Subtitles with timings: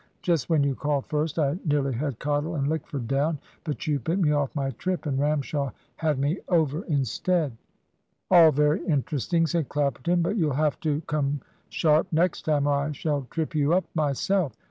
[0.23, 4.17] Just when you called first, I nearly had Cottle and Lickford down, but you put
[4.17, 7.55] me off my trip, and Ramshaw had me over instead."
[8.31, 12.91] "All very interesting," said Clapperton, "but you'll have to come sharp next time or I
[12.93, 14.57] shall trip you up myself.